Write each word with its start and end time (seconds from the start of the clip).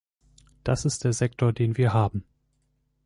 Das 0.63 0.83
ist 0.85 1.03
der 1.03 1.13
Sektor, 1.13 1.53
den 1.53 1.77
wir 1.77 1.93
haben. 1.93 2.25